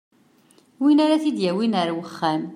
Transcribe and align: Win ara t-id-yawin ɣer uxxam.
Win 0.81 0.99
ara 1.05 1.21
t-id-yawin 1.23 1.77
ɣer 1.79 1.89
uxxam. 2.03 2.41